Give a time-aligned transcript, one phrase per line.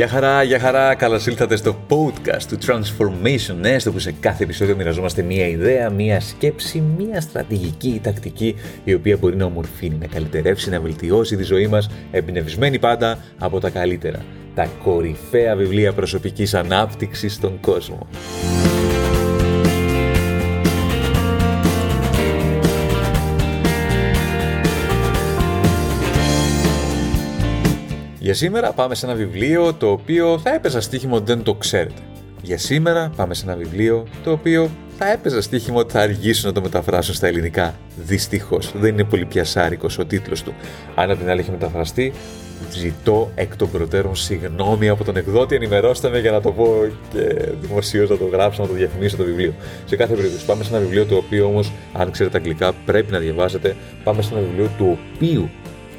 [0.00, 4.76] Γεια χαρά, γεια χαρά, καλώς ήλθατε στο podcast του Transformation Nest, όπου σε κάθε επεισόδιο
[4.76, 10.06] μοιραζόμαστε μία ιδέα, μία σκέψη, μία στρατηγική ή τακτική η οποία μπορεί να ομορφύνει, να
[10.06, 14.24] καλυτερεύσει, να βελτιώσει τη ζωή μας, εμπνευσμένη πάντα από τα καλύτερα.
[14.54, 18.06] Τα κορυφαία βιβλία προσωπικής ανάπτυξης στον κόσμο.
[28.30, 32.00] Για σήμερα πάμε σε ένα βιβλίο το οποίο θα έπαιζα στοίχημα ότι δεν το ξέρετε.
[32.42, 36.54] Για σήμερα πάμε σε ένα βιβλίο το οποίο θα έπαιζα στοίχημα ότι θα αργήσω να
[36.54, 37.74] το μεταφράσω στα ελληνικά.
[37.96, 40.54] Δυστυχώς δεν είναι πολύ πιασάρικο ο τίτλος του.
[40.94, 42.12] Αν από την άλλη έχει μεταφραστεί,
[42.72, 45.54] ζητώ εκ των προτέρων συγγνώμη από τον εκδότη.
[45.54, 49.24] Ενημερώστε με για να το πω και δημοσίως να το γράψω, να το διαφημίσω το
[49.24, 49.54] βιβλίο.
[49.84, 53.18] Σε κάθε περίπτωση, πάμε σε ένα βιβλίο το οποίο όμως, αν ξέρετε αγγλικά, πρέπει να
[53.18, 53.76] διαβάσετε.
[54.04, 55.50] Πάμε σε ένα βιβλίο του οποίου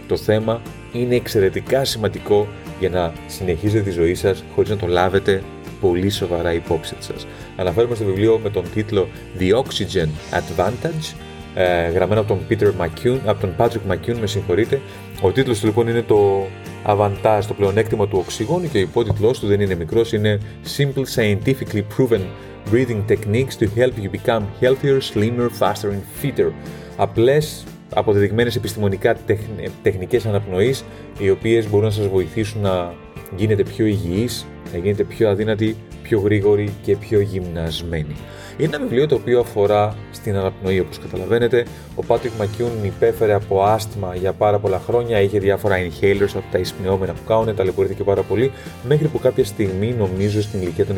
[0.07, 2.47] το θέμα είναι εξαιρετικά σημαντικό
[2.79, 5.43] για να συνεχίζετε τη ζωή σας χωρίς να το λάβετε
[5.81, 7.27] πολύ σοβαρά υπόψη σας.
[7.55, 9.07] Αναφέρομαι στο βιβλίο με τον τίτλο
[9.39, 11.15] The Oxygen Advantage,
[11.55, 14.81] ε, γραμμένο από τον, Peter McCune, από τον Patrick McCune, με συγχωρείτε.
[15.21, 16.47] Ο τίτλος του λοιπόν είναι το
[16.85, 20.39] Avantage, το πλεονέκτημα του οξυγόνου και ο υπότιτλός του δεν είναι μικρός, είναι
[20.77, 22.21] Simple Scientifically Proven
[22.71, 26.51] Breathing Techniques to Help You Become Healthier, Slimmer, Faster and Fitter.
[26.97, 29.17] Απλές αποδεδειγμένες επιστημονικά
[29.81, 30.83] τεχνικές αναπνοής
[31.19, 32.93] οι οποίες μπορούν να σας βοηθήσουν να
[33.35, 38.15] γίνετε πιο υγιείς, να γίνετε πιο αδύνατοι, πιο γρήγοροι και πιο γυμνασμένοι.
[38.57, 41.65] Είναι ένα βιβλίο το οποίο αφορά στην αναπνοή όπως καταλαβαίνετε.
[41.95, 46.57] Ο Patrick McCune υπέφερε από άσθμα για πάρα πολλά χρόνια, είχε διάφορα inhalers από τα
[46.57, 48.51] εισπνεώμενα που κάνουν, ταλαιπωρήθηκε πάρα πολύ,
[48.87, 50.95] μέχρι που κάποια στιγμή, νομίζω στην ηλικία των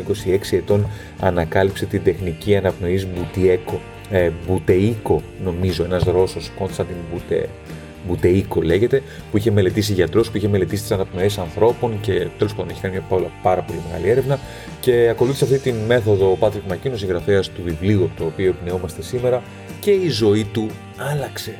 [0.52, 0.86] 26 ετών,
[1.20, 3.78] ανακάλυψε την τεχνική αναπνοής Boutieko
[4.10, 7.48] ε, Μπουτεϊκό, νομίζω, ένας Ρώσος, Κόνσταντιν Μπουτε,
[8.06, 12.70] Μπουτεϊκό λέγεται, που είχε μελετήσει γιατρό, που είχε μελετήσει τις αναπνοές ανθρώπων και τέλος πάντων
[12.70, 14.38] έχει κάνει μια πάρα πολύ μεγάλη έρευνα.
[14.80, 19.42] Και ακολούθησε αυτή τη μέθοδο ο Πάτρικ Μακίνος, συγγραφέας του βιβλίου το οποίο εμπνεόμαστε σήμερα,
[19.80, 20.66] και η ζωή του
[21.12, 21.54] άλλαξε.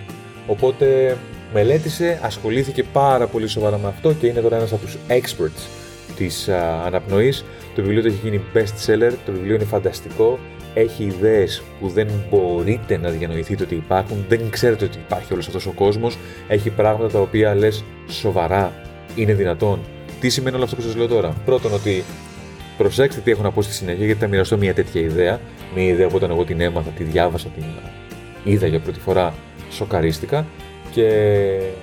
[0.47, 1.17] Οπότε
[1.53, 5.69] μελέτησε, ασχολήθηκε πάρα πολύ σοβαρά με αυτό και είναι τώρα ένας από τους experts
[6.17, 6.49] της
[6.85, 7.45] αναπνοής.
[7.75, 10.39] Το βιβλίο του έχει γίνει best seller, το βιβλίο είναι φανταστικό
[10.75, 15.67] έχει ιδέες που δεν μπορείτε να διανοηθείτε ότι υπάρχουν, δεν ξέρετε ότι υπάρχει όλος αυτός
[15.67, 16.19] ο κόσμος,
[16.49, 18.73] έχει πράγματα τα οποία λες σοβαρά,
[19.15, 19.81] είναι δυνατόν.
[20.21, 22.05] Τι σημαίνει όλο αυτό που σας λέω τώρα; Πρώτον ότι
[22.77, 25.41] προσέξτε τι έχω να πω στη συνέχεια γιατί θα μοιραστώ μια τέτοια ιδέα,
[25.75, 27.65] μια ιδέα που όταν εγώ την έμαθα, τη διάβασα, την
[28.45, 29.35] είδα για πρώτη φορά,
[29.71, 30.47] σοκαρίστηκα
[30.91, 31.09] και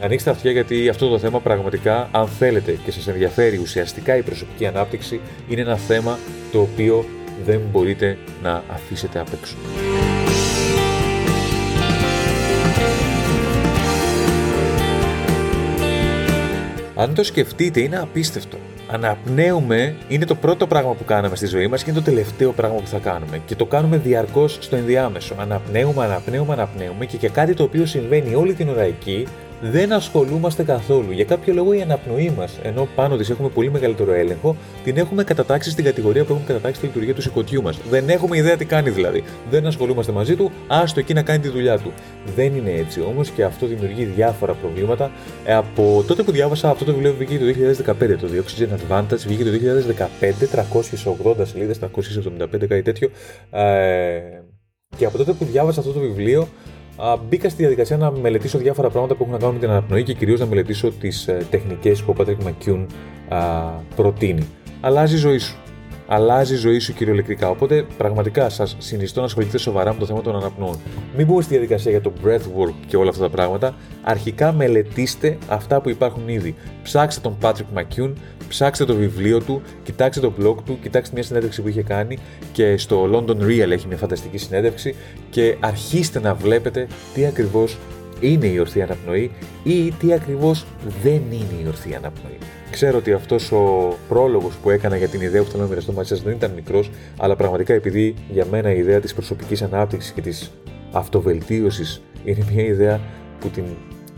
[0.02, 4.66] ανοίξτε αυτιά γιατί αυτό το θέμα πραγματικά, αν θέλετε και σας ενδιαφέρει ουσιαστικά η προσωπική
[4.66, 6.20] ανάπτυξη, είναι ένα θέμα
[6.52, 7.06] το οποίο
[7.46, 9.56] δεν μπορείτε να αφήσετε απ' έξω.
[16.96, 18.58] Αν το σκεφτείτε είναι απίστευτο.
[18.88, 22.78] Αναπνέουμε είναι το πρώτο πράγμα που κάναμε στη ζωή μας και είναι το τελευταίο πράγμα
[22.78, 23.42] που θα κάνουμε.
[23.46, 25.36] Και το κάνουμε διαρκώς στο ενδιάμεσο.
[25.40, 29.28] Αναπνέουμε, αναπνέουμε, αναπνέουμε και για κάτι το οποίο συμβαίνει όλη την ώρα εκεί
[29.62, 31.12] δεν ασχολούμαστε καθόλου.
[31.12, 35.24] Για κάποιο λόγο η αναπνοή μας, ενώ πάνω της έχουμε πολύ μεγαλύτερο έλεγχο, την έχουμε
[35.24, 37.80] κατατάξει στην κατηγορία που έχουμε κατατάξει τη λειτουργία του σηκωτιού μας.
[37.90, 39.24] Δεν έχουμε ιδέα τι κάνει δηλαδή.
[39.50, 41.92] Δεν ασχολούμαστε μαζί του, άστο εκεί να κάνει τη δουλειά του.
[42.36, 45.12] Δεν είναι έτσι όμως και αυτό δημιουργεί διάφορα προβλήματα.
[45.46, 47.46] Ε, από τότε που διάβασα αυτό το βιβλίο βγήκε το
[48.00, 49.50] 2015, το The Oxygen Advantage βγήκε το
[50.20, 50.48] 2015,
[51.40, 53.10] 380 σελίδες, 375 κάτι τέτοιο.
[53.52, 54.20] Ε,
[54.98, 56.48] και από τότε που διάβασα αυτό το βιβλίο,
[57.30, 60.14] μπήκα στη διαδικασία να μελετήσω διάφορα πράγματα που έχουν να κάνουν με την αναπνοή και
[60.14, 62.86] κυρίως να μελετήσω τις ε, τεχνικές που ο Patrick McCune
[63.96, 64.48] προτείνει.
[64.82, 65.56] Αλλάζει η ζωή σου.
[66.08, 67.50] Αλλάζει η ζωή σου κυριολεκτικά.
[67.50, 70.80] Οπότε πραγματικά σας συνιστώ να ασχοληθείτε σοβαρά με το θέμα των αναπνοών.
[71.18, 73.76] Μην μπούμε στη διαδικασία για το breathwork και όλα αυτά τα πράγματα.
[74.02, 76.56] Αρχικά μελετήστε αυτά που υπάρχουν ήδη.
[76.84, 78.14] Ψάξτε τον Patrick McCune,
[78.52, 82.18] ψάξτε το βιβλίο του, κοιτάξτε το blog του, κοιτάξτε μια συνέντευξη που είχε κάνει
[82.52, 84.96] και στο London Real έχει μια φανταστική συνέντευξη
[85.30, 87.78] και αρχίστε να βλέπετε τι ακριβώς
[88.20, 89.32] είναι η ορθή αναπνοή
[89.64, 90.66] ή τι ακριβώς
[91.04, 92.38] δεν είναι η ορθή αναπνοή.
[92.72, 96.08] Ξέρω ότι αυτός ο πρόλογος που έκανα για την ιδέα που θέλω να μοιραστώ μαζί
[96.08, 100.22] σας δεν ήταν μικρός, αλλά πραγματικά επειδή για μένα η ιδέα της προσωπικής ανάπτυξης και
[100.22, 100.52] της
[100.92, 103.00] αυτοβελτίωσης είναι μια ιδέα
[103.40, 103.64] που την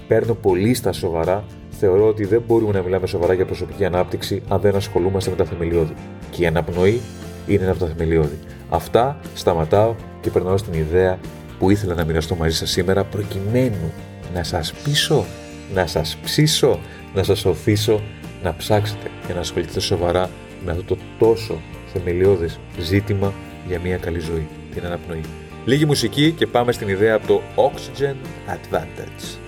[0.07, 1.43] παίρνω πολύ στα σοβαρά
[1.85, 5.45] θεωρώ ότι δεν μπορούμε να μιλάμε σοβαρά για προσωπική ανάπτυξη αν δεν ασχολούμαστε με τα
[5.45, 5.93] θεμελιώδη.
[6.29, 7.01] Και η αναπνοή
[7.47, 8.39] είναι ένα από τα θεμελιώδη.
[8.69, 11.19] Αυτά σταματάω και περνάω στην ιδέα
[11.59, 13.93] που ήθελα να μοιραστώ μαζί σας σήμερα προκειμένου
[14.33, 15.25] να σας πείσω,
[15.73, 16.79] να σας ψήσω,
[17.13, 18.01] να σας οθήσω
[18.43, 20.29] να ψάξετε και να ασχοληθείτε σοβαρά
[20.65, 21.61] με αυτό το τόσο
[21.93, 23.33] θεμελιώδες ζήτημα
[23.67, 25.21] για μια καλή ζωή, την αναπνοή.
[25.65, 28.15] Λίγη μουσική και πάμε στην ιδέα από το Oxygen
[28.47, 29.42] Advantage.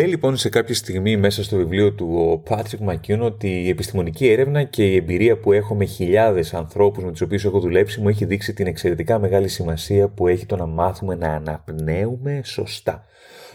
[0.00, 4.28] Λέει λοιπόν σε κάποια στιγμή μέσα στο βιβλίο του ο Patrick McKeown ότι η επιστημονική
[4.28, 8.08] έρευνα και η εμπειρία που έχω με χιλιάδες ανθρώπους με τους οποίους έχω δουλέψει μου
[8.08, 13.04] έχει δείξει την εξαιρετικά μεγάλη σημασία που έχει το να μάθουμε να αναπνέουμε σωστά.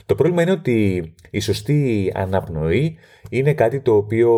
[0.05, 2.97] Το πρόβλημα είναι ότι η σωστή αναπνοή
[3.29, 4.31] είναι κάτι, το οποίο,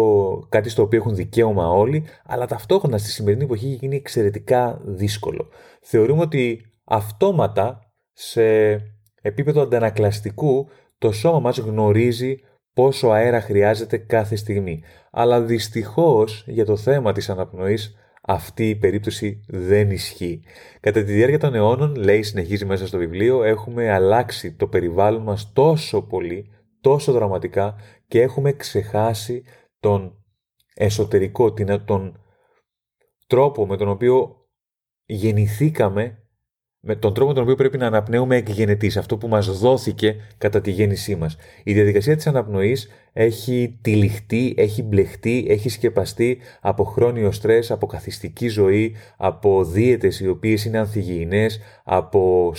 [0.49, 5.47] κάτι στο οποίο έχουν δικαίωμα όλοι, αλλά ταυτόχρονα στη σημερινή εποχή έχει γίνει εξαιρετικά δύσκολο.
[5.81, 8.43] Θεωρούμε ότι αυτόματα σε
[9.21, 12.39] επίπεδο αντανακλαστικού το σώμα μας γνωρίζει
[12.73, 14.83] πόσο αέρα χρειάζεται κάθε στιγμή.
[15.11, 20.43] Αλλά δυστυχώς για το θέμα της αναπνοής αυτή η περίπτωση δεν ισχύει.
[20.79, 25.51] Κατά τη διάρκεια των αιώνων, λέει, συνεχίζει μέσα στο βιβλίο, έχουμε αλλάξει το περιβάλλον μας
[25.53, 26.51] τόσο πολύ,
[26.81, 27.75] τόσο δραματικά
[28.07, 29.43] και έχουμε ξεχάσει
[29.79, 30.23] τον
[30.75, 31.53] εσωτερικό,
[31.85, 32.21] τον
[33.27, 34.35] τρόπο με τον οποίο
[35.05, 36.26] γεννηθήκαμε
[36.87, 40.15] με τον τρόπο με τον οποίο πρέπει να αναπνέουμε εκ γενετής, αυτό που μας δόθηκε
[40.37, 41.37] κατά τη γέννησή μας.
[41.63, 48.47] Η διαδικασία της αναπνοής έχει τυλιχτεί, έχει μπλεχτεί, έχει σκεπαστεί από χρόνιο στρες, από καθιστική
[48.47, 52.51] ζωή, από δίαιτες οι οποίες είναι ανθυγιεινές, από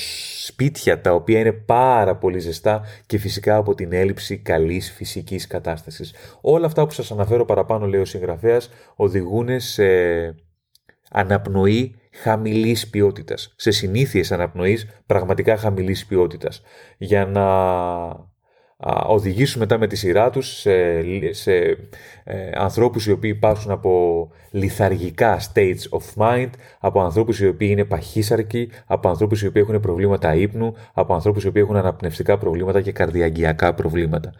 [0.46, 6.14] σπίτια τα οποία είναι πάρα πολύ ζεστά και φυσικά από την έλλειψη καλής φυσικής κατάστασης.
[6.40, 9.84] Όλα αυτά που σας αναφέρω παραπάνω, λέει ο συγγραφέας, οδηγούν σε
[11.10, 16.62] αναπνοή χαμηλής ποιότητας, σε συνήθειες αναπνοής πραγματικά χαμηλής ποιότητας,
[16.98, 17.46] για να
[19.06, 21.52] οδηγήσουν μετά με τη σειρά τους σε, σε
[22.24, 26.50] ε, ανθρώπους οι οποίοι υπάρχουν από λιθαργικά states of mind,
[26.80, 31.44] από ανθρώπους οι οποίοι είναι παχύσαρκοι, από ανθρώπους οι οποίοι έχουν προβλήματα ύπνου, από ανθρώπους
[31.44, 34.32] οι οποίοι έχουν αναπνευστικά προβλήματα και καρδιαγγειακά προβλήματα.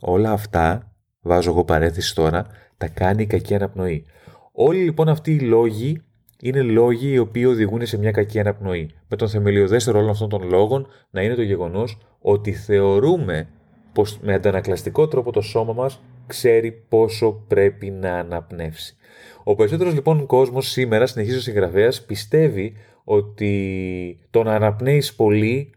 [0.00, 4.04] Όλα αυτά, βάζω εγώ παρέθεση τώρα, τα κάνει η κακή αναπνοή.
[4.52, 6.02] Όλοι λοιπόν αυτοί οι λόγοι
[6.42, 8.90] είναι λόγοι οι οποίοι οδηγούν σε μια κακή αναπνοή.
[9.08, 13.48] Με τον θεμελιωδέστερο όλων αυτών των λόγων να είναι το γεγονός ότι θεωρούμε
[13.92, 18.96] πως με αντανακλαστικό τρόπο το σώμα μας ξέρει πόσο πρέπει να αναπνεύσει.
[19.44, 25.74] Ο περισσότερος λοιπόν κόσμος σήμερα, συνεχίζει ο συγγραφέα, πιστεύει ότι το να αναπνέεις πολύ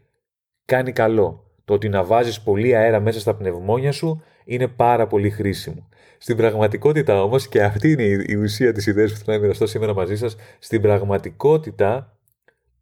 [0.64, 1.44] κάνει καλό.
[1.64, 5.88] Το ότι να βάζεις πολύ αέρα μέσα στα πνευμόνια σου είναι πάρα πολύ χρήσιμο.
[6.22, 9.94] Στην πραγματικότητα όμως, και αυτή είναι η ουσία της ιδέας που θέλω να μοιραστώ σήμερα
[9.94, 12.18] μαζί σας, στην πραγματικότητα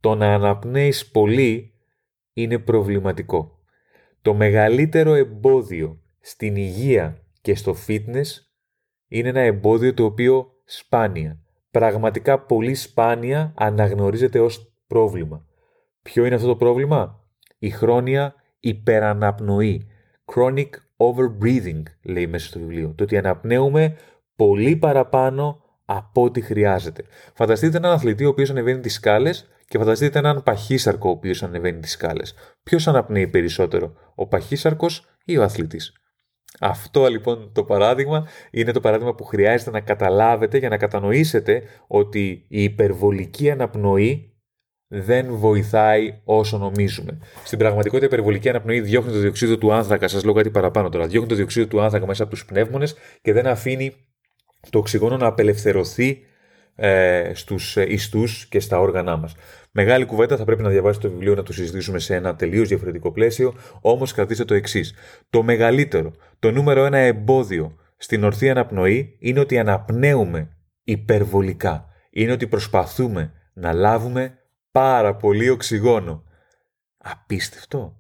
[0.01, 1.73] το να αναπνέεις πολύ
[2.33, 3.59] είναι προβληματικό.
[4.23, 8.27] Το μεγαλύτερο εμπόδιο στην υγεία και στο fitness
[9.09, 11.41] είναι ένα εμπόδιο το οποίο σπάνια,
[11.71, 15.45] πραγματικά πολύ σπάνια αναγνωρίζεται ως πρόβλημα.
[16.03, 17.25] Ποιο είναι αυτό το πρόβλημα;
[17.59, 19.87] Η χρόνια υπεραναπνοή.
[20.35, 20.69] Chronic
[21.01, 22.93] overbreathing, λέει μέσα στο βιβλίο.
[22.97, 23.97] Το ότι αναπνέουμε
[24.37, 27.05] πολύ παραπάνω από ό,τι χρειάζεται.
[27.35, 31.81] Φανταστείτε έναν αθλητή ο οποίος ανεβαίνει τις σκάλες και φανταστείτε έναν παχύσαρκο ο οποίος ανεβαίνει
[31.81, 32.35] τις σκάλες.
[32.63, 35.93] Ποιος αναπνέει περισσότερο, ο παχύσαρκος ή ο αθλητής;
[36.61, 42.45] Αυτό λοιπόν το παράδειγμα είναι το παράδειγμα που χρειάζεται να καταλάβετε για να κατανοήσετε ότι
[42.49, 44.30] η υπερβολική αναπνοή
[44.93, 47.19] δεν βοηθάει όσο νομίζουμε.
[47.45, 50.09] Στην πραγματικότητα, η υπερβολική αναπνοή διώχνει το διοξείδιο του άνθρακα.
[50.09, 51.07] Σας λέω κάτι παραπάνω τώρα.
[51.07, 53.95] Διώχνει το διοξείδιο του άνθρακα μέσα από τους πνεύμονες και δεν αφήνει
[54.71, 56.19] το οξυγόνο να απελευθερωθεί
[56.75, 59.35] ε, στους ιστούς και στα όργανά μας.
[59.71, 63.13] Μεγάλη κουβέντα, θα πρέπει να διαβάσετε το βιβλίο να το συζητήσουμε σε ένα τελείως διαφορετικό
[63.13, 64.95] πλαίσιο, όμως κρατήστε το εξής.
[65.31, 70.49] Το μεγαλύτερο, το νούμερο ένα εμπόδιο στην ορθή αναπνοή είναι ότι αναπνέουμε
[70.85, 71.89] υπερβολικά.
[72.11, 74.40] Είναι ότι προσπαθούμε να λάβουμε
[74.71, 76.25] πάρα πολύ οξυγόνο.
[76.99, 77.97] Απίστευτο.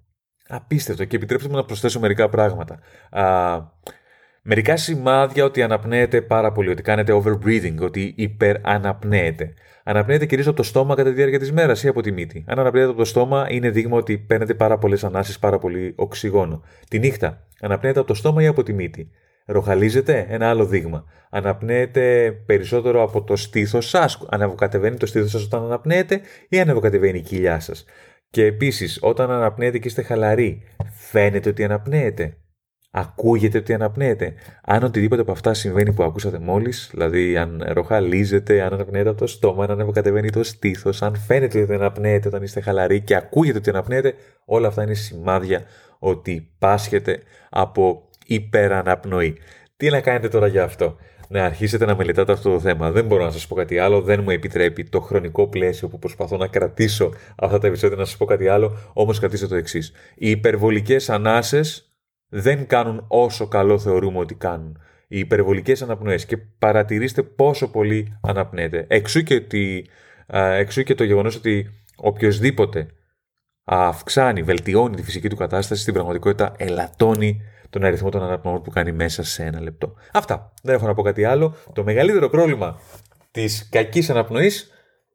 [0.49, 1.05] Απίστευτο.
[1.05, 2.79] Και επιτρέψτε μου να προσθέσω μερικά πράγματα.
[3.11, 3.61] Α,
[4.43, 9.55] μερικά σημάδια ότι αναπνέετε πάρα πολύ, ότι κάνετε overbreathing, ότι υπεραναπνέετε.
[9.85, 12.45] Αναπνέετε κυρίως από το στόμα κατά τη διάρκεια της μέρας ή από τη μύτη.
[12.47, 16.63] Αν αναπνέετε από το στόμα, είναι δείγμα ότι παίρνετε πάρα πολλές ανάσεις, πάρα πολύ οξυγόνο.
[16.89, 19.11] Τη νύχτα, αναπνέετε από το στόμα ή από τη μύτη.
[19.53, 21.05] Ροχαλίζετε, ένα άλλο δείγμα.
[21.31, 24.27] Αναπνέετε περισσότερο από το στήθος σας.
[24.31, 27.85] Ανεβοκατεβαίνει το στήθος σας όταν αναπνέετε ή ανεβοκατεβαίνει η κοιλιά σας.
[28.31, 32.37] Και επίσης, όταν αναπνέετε και είστε χαλαροί, φαίνεται ότι αναπνέετε.
[32.91, 34.35] Ακούγεται ότι αναπνέετε.
[34.65, 39.27] Αν οτιδήποτε από αυτά συμβαίνει που ακούσατε μόλις, δηλαδή αν ροχαλίζετε, αν αναπνέετε από το
[39.27, 43.71] στόμα, αν ανεβοκατεβαίνει το στήθος, αν φαίνεται ότι αναπνέετε όταν είστε χαλαροί και ακούγεται ότι
[43.71, 44.15] αναπνέετε,
[44.45, 45.63] όλα αυτά είναι σημάδια
[45.99, 49.37] ότι πάσχετε από υπεραναπνοή.
[49.77, 50.97] Τι να κάνετε τώρα για αυτό;
[51.29, 52.91] Να αρχίσετε να μελετάτε αυτό το θέμα.
[52.91, 54.01] Δεν μπορώ να σας πω κάτι άλλο.
[54.01, 58.17] Δεν μου επιτρέπει το χρονικό πλαίσιο που προσπαθώ να κρατήσω αυτά τα επεισόδια να σας
[58.17, 58.77] πω κάτι άλλο.
[58.93, 59.93] Όμως κρατήστε το εξής.
[60.15, 61.95] Οι υπερβολικές ανάσες
[62.29, 64.79] δεν κάνουν όσο καλό θεωρούμε ότι κάνουν.
[65.09, 68.85] Οι υπερβολικές αναπνοές και παρατηρήστε πόσο πολύ αναπνέετε.
[68.89, 69.87] Εξού και, ότι,
[70.59, 72.87] εξού και το γεγονός ότι οποιοδήποτε
[73.65, 78.93] αυξάνει, βελτιώνει τη φυσική του κατάσταση, στην πραγματικότητα ελαττώνει τον αριθμό των αναπνοών που κάνει
[78.93, 79.95] μέσα σε ένα λεπτό.
[80.13, 80.53] Αυτά.
[80.63, 81.55] Δεν έχω να πω κάτι άλλο.
[81.73, 82.81] Το μεγαλύτερο πρόβλημα
[83.31, 84.71] της κακής αναπνοής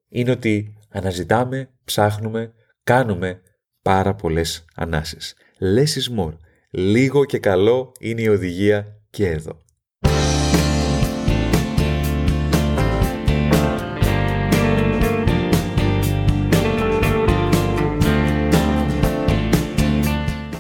[0.10, 3.42] είναι ότι αναζητάμε, ψάχνουμε, κάνουμε
[3.82, 5.36] πάρα πολλές ανάσες.
[5.60, 6.38] Less is more.
[6.70, 9.64] Λίγο και καλό είναι η οδηγία και εδώ.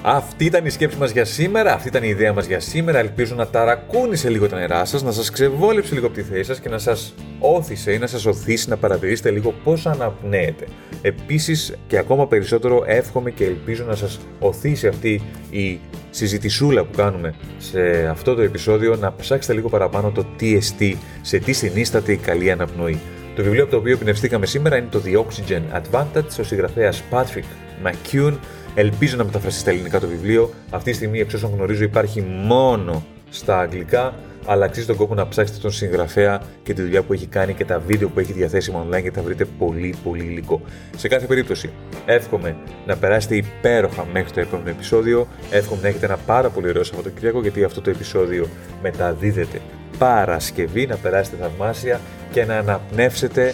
[0.08, 3.00] Αυτή ήταν η σκέψη μας για σήμερα, αυτή ήταν η ιδέα μας για σήμερα.
[3.00, 6.60] Ελπίζω να ταρακούνησε λίγο τα νερά σας, να σας ξεβόλεψε λίγο από τη θέση σας
[6.60, 10.68] και να σας όθησε ή να σας οθήσει να παρατηρήσετε λίγο πώς αναπνέετε.
[11.02, 17.34] Επίσης και ακόμα περισσότερο εύχομαι και ελπίζω να σας οθήσει αυτή η συζητησούλα που κάνουμε
[17.58, 22.52] σε αυτό το επεισόδιο να ψάξετε λίγο παραπάνω το TST, σε τι συνίσταται η καλή
[22.52, 23.00] αναπνοή.
[23.36, 27.46] Το βιβλίο από το οποίο πνευστήκαμε σήμερα είναι το The Oxygen Advantage, ο συγγραφέας Patrick
[27.86, 28.38] McCune.
[28.77, 30.53] Ελπίζω να μεταφραστεί στα ελληνικά το βιβλίο.
[30.70, 34.13] Αυτή τη στιγμή, εξ όσων γνωρίζω, υπάρχει μόνο στα αγγλικά.
[34.48, 37.65] Αλλά αξίζει τον κόπο να ψάξετε τον συγγραφέα και τη δουλειά που έχει κάνει και
[37.65, 40.62] τα βίντεο που έχει διαθέσιμα online και θα βρείτε πολύ πολύ υλικό.
[40.98, 41.70] Σε κάθε περίπτωση,
[42.05, 42.55] εύχομαι
[42.86, 45.27] να περάσετε υπέροχα μέχρι το επόμενο επεισόδιο.
[45.51, 48.48] Εύχομαι να έχετε ένα πάρα πολύ ωραίο Σαββατοκύριακο γιατί αυτό το επεισόδιο
[48.82, 49.62] μεταδίδεται
[49.98, 50.86] Παρασκευή.
[50.86, 52.00] Να περάσετε θαυμάσια
[52.32, 53.53] και να αναπνεύσετε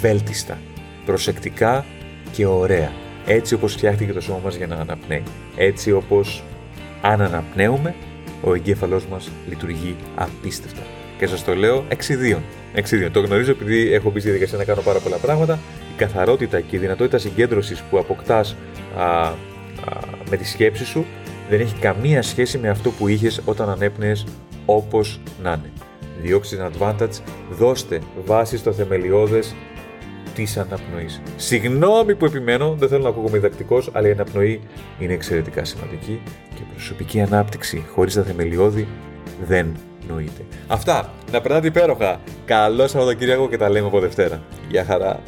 [0.00, 0.58] βέλτιστα,
[1.06, 1.84] προσεκτικά
[2.32, 5.22] και ωραία έτσι όπως φτιάχτηκε το σώμα μας για να αναπνέει.
[5.56, 6.42] Έτσι όπως
[7.02, 7.94] αν αναπνέουμε,
[8.42, 10.82] ο εγκέφαλός μας λειτουργεί απίστευτα.
[11.18, 12.42] Και σας το λέω εξιδίων.
[12.74, 13.12] εξιδίων.
[13.12, 15.58] Το γνωρίζω επειδή έχω μπει στη διαδικασία να κάνω πάρα πολλά πράγματα.
[15.94, 18.56] Η καθαρότητα και η δυνατότητα συγκέντρωσης που αποκτάς
[18.98, 19.32] α,
[20.30, 21.06] με τη σκέψη σου
[21.50, 24.26] δεν έχει καμία σχέση με αυτό που είχες όταν ανέπνεες
[24.66, 25.72] όπως να είναι.
[26.22, 27.20] Διώξτε την advantage,
[27.50, 29.54] δώστε βάση στο θεμελιώδες
[30.44, 31.06] τη αναπνοή.
[31.36, 34.60] Συγγνώμη που επιμένω, δεν θέλω να ακούγομαι διδακτικός, αλλά η αναπνοή
[34.98, 36.20] είναι εξαιρετικά σημαντική
[36.54, 38.88] και η προσωπική ανάπτυξη χωρίς τα θεμελιώδη
[39.46, 39.76] δεν
[40.08, 40.44] νοείται.
[40.66, 41.12] Αυτά.
[41.32, 42.20] Να περνάτε υπέροχα.
[42.44, 44.42] Καλό Σαββατοκύριακο και τα λέμε από Δευτέρα.
[44.68, 45.20] Γεια χαρά.